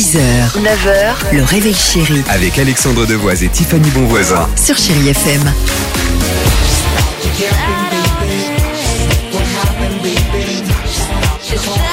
6h, 0.00 0.16
9h, 0.62 1.34
le 1.36 1.42
réveil 1.42 1.74
chéri 1.74 2.22
Avec 2.30 2.58
Alexandre 2.58 3.04
Devoise 3.04 3.42
et 3.44 3.50
Tiffany 3.50 3.90
Bonvoisin. 3.90 4.48
sur 4.56 4.74
Chérie 4.78 5.10
FM. 5.10 5.42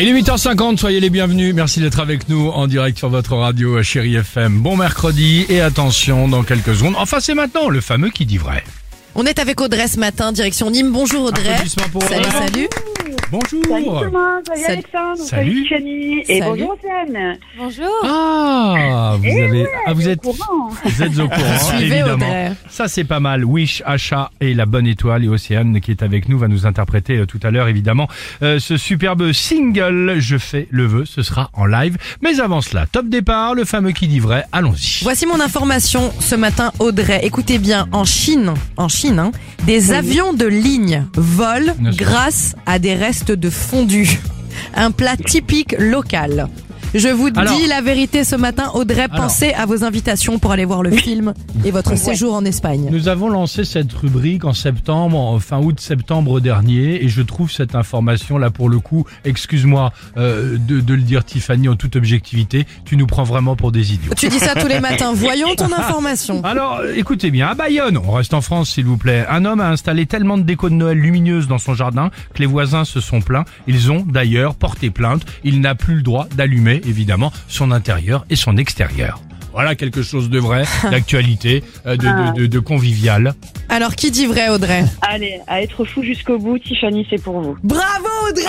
Il 0.00 0.08
est 0.08 0.12
8h50, 0.12 0.78
soyez 0.78 1.00
les 1.00 1.10
bienvenus. 1.10 1.52
Merci 1.54 1.80
d'être 1.80 1.98
avec 1.98 2.28
nous 2.28 2.48
en 2.50 2.68
direct 2.68 2.98
sur 2.98 3.08
votre 3.08 3.34
radio 3.36 3.78
à 3.78 3.82
Chéri 3.82 4.14
FM. 4.14 4.60
Bon 4.60 4.76
mercredi 4.76 5.44
et 5.48 5.60
attention 5.60 6.28
dans 6.28 6.44
quelques 6.44 6.76
secondes. 6.76 6.94
Enfin, 6.96 7.18
c'est 7.20 7.34
maintenant 7.34 7.68
le 7.68 7.80
fameux 7.80 8.10
qui 8.10 8.24
dit 8.24 8.38
vrai. 8.38 8.62
On 9.16 9.26
est 9.26 9.40
avec 9.40 9.60
Audrey 9.60 9.88
ce 9.88 9.98
matin, 9.98 10.30
direction 10.30 10.70
Nîmes. 10.70 10.92
Bonjour 10.92 11.24
Audrey. 11.24 11.48
Applaudissements 11.48 11.88
pour 11.90 12.02
Salut, 12.04 12.26
Audrey. 12.26 12.38
salut. 12.38 12.68
Bonjour. 13.30 13.62
Salut 13.68 13.84
Thomas, 13.84 14.40
salut, 14.46 14.62
Salut. 14.62 14.64
Alexandre, 14.72 15.16
Salut. 15.18 15.28
salut 15.28 15.62
Tiffany 15.64 16.20
et 16.28 16.38
Salut. 16.38 16.50
bonjour. 16.64 16.78
Bonjour. 17.58 17.86
Ah, 18.04 19.16
vous 19.18 19.26
avez, 19.26 19.66
ah, 19.86 19.92
vous 19.94 20.08
êtes, 20.08 20.24
Au 20.24 20.32
courant. 20.32 20.70
vous 20.84 21.02
êtes 21.02 21.18
au 21.18 21.28
courant, 21.28 21.58
Suivez 21.58 21.84
évidemment. 21.98 22.14
Audrey. 22.14 22.52
Ça, 22.70 22.88
c'est 22.88 23.04
pas 23.04 23.20
mal. 23.20 23.44
Wish, 23.44 23.82
Achat 23.84 24.30
et 24.40 24.54
la 24.54 24.64
bonne 24.64 24.86
étoile 24.86 25.24
et 25.24 25.28
Océane 25.28 25.78
qui 25.80 25.90
est 25.90 26.02
avec 26.02 26.30
nous 26.30 26.38
va 26.38 26.48
nous 26.48 26.64
interpréter 26.64 27.18
euh, 27.18 27.26
tout 27.26 27.40
à 27.42 27.50
l'heure, 27.50 27.68
évidemment, 27.68 28.08
euh, 28.42 28.58
ce 28.60 28.78
superbe 28.78 29.32
single. 29.32 30.14
Je 30.20 30.38
fais 30.38 30.66
le 30.70 30.86
vœu, 30.86 31.04
ce 31.04 31.22
sera 31.22 31.50
en 31.52 31.66
live. 31.66 31.98
Mais 32.22 32.40
avant 32.40 32.62
cela, 32.62 32.86
top 32.86 33.08
départ, 33.08 33.54
le 33.54 33.66
fameux 33.66 33.92
qui 33.92 34.08
dit 34.08 34.20
vrai. 34.20 34.44
Allons-y. 34.52 35.02
Voici 35.02 35.26
mon 35.26 35.40
information 35.40 36.12
ce 36.18 36.34
matin 36.34 36.72
Audrey. 36.78 37.20
Écoutez 37.24 37.58
bien, 37.58 37.88
en 37.92 38.06
Chine, 38.06 38.54
en 38.78 38.88
Chine, 38.88 39.18
hein, 39.18 39.32
des 39.68 39.92
avions 39.92 40.32
de 40.32 40.46
ligne 40.46 41.04
volent 41.14 41.74
grâce 41.94 42.54
à 42.64 42.78
des 42.78 42.94
restes 42.94 43.32
de 43.32 43.50
fondu. 43.50 44.18
Un 44.74 44.90
plat 44.90 45.14
typique 45.14 45.76
local. 45.78 46.48
Je 46.94 47.08
vous 47.08 47.28
Alors- 47.36 47.54
dis 47.54 47.66
la 47.66 47.82
vérité 47.82 48.24
ce 48.24 48.34
matin, 48.34 48.70
Audrey, 48.74 49.02
Alors- 49.10 49.24
pensez 49.26 49.52
à 49.52 49.66
vos 49.66 49.84
invitations 49.84 50.38
pour 50.38 50.52
aller 50.52 50.64
voir 50.64 50.82
le 50.82 50.90
film 50.90 51.34
et 51.64 51.70
votre 51.70 51.96
séjour 51.98 52.34
en 52.34 52.44
Espagne. 52.46 52.88
Nous 52.90 53.08
avons 53.08 53.28
lancé 53.28 53.64
cette 53.66 53.92
rubrique 53.92 54.44
en 54.46 54.54
septembre, 54.54 55.18
en 55.18 55.38
fin 55.38 55.58
août-septembre 55.58 56.40
dernier, 56.40 57.04
et 57.04 57.08
je 57.08 57.20
trouve 57.20 57.52
cette 57.52 57.74
information 57.74 58.38
là 58.38 58.50
pour 58.50 58.70
le 58.70 58.78
coup, 58.80 59.04
excuse-moi 59.26 59.92
euh, 60.16 60.56
de, 60.58 60.80
de 60.80 60.94
le 60.94 61.02
dire 61.02 61.24
Tiffany 61.24 61.68
en 61.68 61.76
toute 61.76 61.94
objectivité, 61.96 62.66
tu 62.86 62.96
nous 62.96 63.06
prends 63.06 63.24
vraiment 63.24 63.54
pour 63.54 63.70
des 63.70 63.92
idiots. 63.92 64.12
Tu 64.16 64.28
dis 64.28 64.38
ça 64.38 64.54
tous 64.54 64.66
les 64.68 64.80
matins. 64.80 65.12
Voyons 65.14 65.54
ton 65.56 65.70
information. 65.72 66.42
Alors, 66.42 66.80
écoutez 66.96 67.30
bien, 67.30 67.48
à 67.48 67.54
Bayonne, 67.54 67.98
on 67.98 68.12
reste 68.12 68.32
en 68.32 68.40
France 68.40 68.70
s'il 68.70 68.86
vous 68.86 68.96
plaît, 68.96 69.26
un 69.28 69.44
homme 69.44 69.60
a 69.60 69.68
installé 69.68 70.06
tellement 70.06 70.38
de 70.38 70.42
déco 70.42 70.70
de 70.70 70.74
Noël 70.74 70.96
lumineuses 70.98 71.48
dans 71.48 71.58
son 71.58 71.74
jardin 71.74 72.10
que 72.32 72.38
les 72.40 72.46
voisins 72.46 72.84
se 72.86 73.00
sont 73.00 73.20
plaints. 73.20 73.44
Ils 73.66 73.92
ont 73.92 74.06
d'ailleurs 74.08 74.54
porté 74.54 74.88
plainte. 74.90 75.22
Il 75.44 75.60
n'a 75.60 75.74
plus 75.74 75.96
le 75.96 76.02
droit 76.02 76.26
d'allumer, 76.34 76.77
évidemment, 76.86 77.32
son 77.48 77.70
intérieur 77.70 78.24
et 78.30 78.36
son 78.36 78.56
extérieur. 78.56 79.20
Voilà 79.52 79.74
quelque 79.74 80.02
chose 80.02 80.30
de 80.30 80.38
vrai, 80.38 80.64
d'actualité, 80.90 81.64
euh, 81.86 81.96
de, 81.96 82.32
de, 82.32 82.40
de, 82.42 82.46
de 82.46 82.58
convivial. 82.58 83.34
Alors, 83.68 83.96
qui 83.96 84.10
dit 84.10 84.26
vrai, 84.26 84.48
Audrey? 84.50 84.84
Allez, 85.02 85.40
à 85.46 85.62
être 85.62 85.84
fou 85.84 86.02
jusqu'au 86.02 86.38
bout, 86.38 86.58
Tiffany, 86.58 87.06
c'est 87.10 87.20
pour 87.22 87.40
vous. 87.40 87.56
Bravo, 87.62 88.08
Audrey 88.30 88.44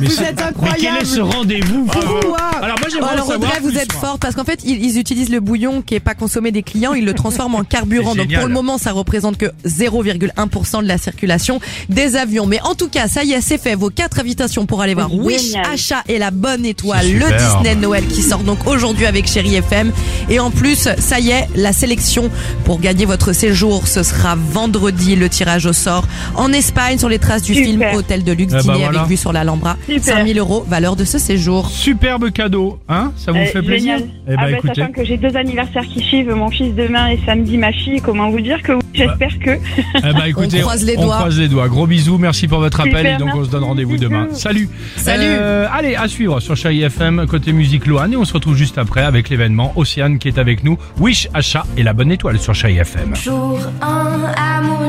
Mais 0.00 0.06
Vous 0.06 0.12
c'est- 0.12 0.24
êtes 0.24 0.36
Mais 0.36 0.42
incroyable 0.42 0.78
quel 0.80 0.96
est 0.96 1.04
ce 1.04 1.20
rendez-vous 1.20 1.84
Pourquoi 1.86 2.38
Alors 2.62 2.78
moi 2.80 2.88
j'aimerais 2.90 3.12
Alors 3.12 3.26
savoir 3.26 3.50
Audrey, 3.50 3.60
vous 3.62 3.68
plus, 3.70 3.78
êtes 3.78 3.92
moi. 3.92 4.00
forte 4.02 4.20
parce 4.20 4.34
qu'en 4.34 4.44
fait 4.44 4.60
ils, 4.64 4.84
ils 4.84 4.98
utilisent 4.98 5.30
le 5.30 5.40
bouillon 5.40 5.82
qui 5.82 5.94
est 5.94 6.00
pas 6.00 6.14
consommé 6.14 6.50
des 6.52 6.62
clients, 6.62 6.94
ils 6.94 7.04
le 7.04 7.14
transforment 7.14 7.56
en 7.56 7.64
carburant. 7.64 8.12
C'est 8.12 8.18
Donc 8.18 8.26
génial. 8.26 8.40
pour 8.40 8.48
le 8.48 8.54
moment 8.54 8.78
ça 8.78 8.92
représente 8.92 9.36
que 9.38 9.46
0,1% 9.66 10.82
de 10.82 10.88
la 10.88 10.98
circulation 10.98 11.60
des 11.88 12.16
avions. 12.16 12.46
Mais 12.46 12.60
en 12.62 12.74
tout 12.74 12.88
cas 12.88 13.08
ça 13.08 13.24
y 13.24 13.32
est 13.32 13.40
c'est 13.40 13.58
fait. 13.58 13.74
Vos 13.74 13.90
quatre 13.90 14.20
invitations 14.20 14.66
pour 14.66 14.80
aller 14.82 14.94
voir 14.94 15.08
Génial. 15.10 15.24
Wish, 15.26 15.54
Achat 15.72 16.02
et 16.08 16.18
la 16.18 16.30
bonne 16.30 16.64
étoile, 16.66 17.10
le. 17.12 17.24
Disney 17.34 17.74
de 17.74 17.80
Noël 17.80 18.06
qui 18.06 18.22
sort 18.22 18.42
donc 18.44 18.66
aujourd'hui 18.66 19.06
avec 19.06 19.26
Chéri 19.26 19.56
FM. 19.56 19.92
Et 20.28 20.38
en 20.38 20.50
plus 20.50 20.88
ça 20.98 21.20
y 21.20 21.30
est 21.30 21.48
la 21.56 21.72
sélection 21.72 22.30
pour 22.64 22.80
gagner 22.80 23.04
votre 23.06 23.32
séjour 23.32 23.86
ce 23.88 24.02
sera 24.02 24.36
vendredi 24.36 25.16
le 25.16 25.28
tirage 25.28 25.66
au 25.66 25.72
sort 25.72 26.04
en 26.36 26.52
Espagne 26.52 26.98
sur 26.98 27.08
les 27.08 27.18
traces 27.18 27.42
du 27.42 27.54
Super. 27.54 27.68
film 27.68 27.84
Hôtel 27.94 28.24
de 28.24 28.32
luxe 28.52 28.54
Eh 28.64 28.66
ben 28.66 28.72
dîner 28.74 28.84
voilà. 28.84 28.98
avec 29.00 29.10
vue 29.10 29.16
sur 29.16 29.32
l'Alhambra. 29.32 29.76
Super. 29.86 30.02
5000 30.02 30.38
euros 30.38 30.64
valeur 30.68 30.96
de 30.96 31.04
ce 31.04 31.18
séjour. 31.18 31.68
Superbe 31.68 32.30
cadeau, 32.30 32.78
hein 32.88 33.12
Ça 33.16 33.32
vous 33.32 33.38
Euh, 33.38 33.46
fait 33.46 33.62
plaisir 33.62 33.96
génial. 33.98 34.08
Eh 34.26 34.30
ben 34.30 34.36
ah 34.38 34.42
bah, 34.44 34.50
écoutez, 34.52 34.74
sachant 34.74 34.92
que 34.92 35.04
j'ai 35.04 35.16
deux 35.16 35.36
anniversaires 35.36 35.84
qui 35.86 36.00
suivent, 36.00 36.30
mon 36.34 36.50
fils 36.50 36.74
demain 36.74 37.08
et 37.08 37.18
samedi 37.26 37.56
ma 37.58 37.72
fille, 37.72 38.00
comment 38.00 38.30
vous 38.30 38.40
dire 38.40 38.62
que 38.62 38.72
oui, 38.72 38.80
j'espère 38.94 39.38
que... 39.38 39.50
eh 39.50 40.00
ben, 40.00 40.24
écoutez, 40.26 40.58
On 40.58 40.62
croise 40.62 40.84
les 40.84 40.96
on 40.98 41.02
doigts. 41.04 41.16
croise 41.16 41.38
les 41.38 41.48
doigts. 41.48 41.68
Gros 41.68 41.86
bisous, 41.86 42.18
merci 42.18 42.48
pour 42.48 42.58
votre 42.60 42.80
appel 42.80 42.96
Super, 42.96 43.14
et 43.16 43.18
donc 43.18 43.30
on 43.34 43.44
se 43.44 43.50
donne 43.50 43.64
rendez-vous 43.64 43.96
demain. 43.96 44.28
Salut. 44.32 44.68
Salut. 44.96 45.22
Euh, 45.26 45.66
allez, 45.72 45.94
à 45.96 46.08
suivre 46.08 46.40
sur 46.40 46.56
Chéri 46.56 46.82
FM 46.82 47.26
côté 47.28 47.52
musique 47.52 47.86
Loane 47.86 48.12
et 48.12 48.16
on 48.16 48.24
se 48.24 48.32
retrouve 48.32 48.56
juste 48.56 48.78
après 48.78 49.02
avec 49.02 49.28
l'événement 49.28 49.72
Océane 49.76 50.18
qui 50.18 50.28
est 50.28 50.38
avec 50.38 50.64
nous. 50.64 50.78
Wish, 51.00 51.28
Achat 51.34 51.64
et 51.76 51.82
la 51.82 51.92
bonne 51.92 52.12
étoile 52.12 52.38
sur 52.38 52.54
Chéri 52.54 52.78
FM. 52.78 53.14
Jour 53.16 53.58
1, 53.82 54.32
amour 54.36 54.80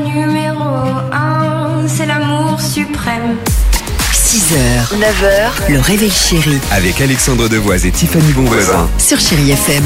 6h, 4.12 4.94
9h, 4.98 5.72
le 5.72 5.80
réveil 5.80 6.10
chéri 6.10 6.58
Avec 6.70 7.00
Alexandre 7.00 7.48
Devoise 7.48 7.84
et 7.86 7.90
Tiffany 7.90 8.32
Bonvoisin. 8.32 8.88
sur 8.98 9.18
Chérie 9.18 9.50
FM. 9.50 9.84